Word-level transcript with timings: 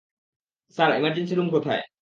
Sir, 0.77 0.89
emergency 0.97 1.33
room 1.35 1.47
কোথায়? 1.49 1.81